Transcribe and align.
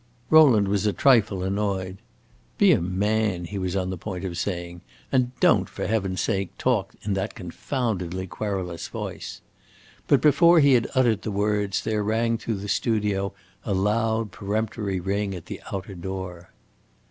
Rowland 0.31 0.67
was 0.67 0.87
a 0.87 0.93
trifle 0.93 1.43
annoyed. 1.43 1.97
"Be 2.57 2.71
a 2.71 2.81
man," 2.81 3.45
he 3.45 3.59
was 3.59 3.75
on 3.75 3.91
the 3.91 3.99
point 3.99 4.25
of 4.25 4.35
saying, 4.35 4.81
"and 5.11 5.29
don't, 5.39 5.69
for 5.69 5.85
heaven's 5.85 6.21
sake, 6.21 6.57
talk 6.57 6.95
in 7.03 7.13
that 7.13 7.35
confoundedly 7.35 8.25
querulous 8.25 8.87
voice." 8.87 9.41
But 10.07 10.19
before 10.19 10.59
he 10.59 10.73
had 10.73 10.87
uttered 10.95 11.21
the 11.21 11.29
words, 11.29 11.83
there 11.83 12.03
rang 12.03 12.39
through 12.39 12.55
the 12.55 12.67
studio 12.67 13.33
a 13.63 13.75
loud, 13.75 14.31
peremptory 14.31 14.99
ring 14.99 15.35
at 15.35 15.45
the 15.45 15.61
outer 15.71 15.93
door. 15.93 16.49